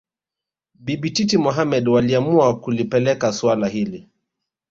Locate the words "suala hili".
3.33-4.09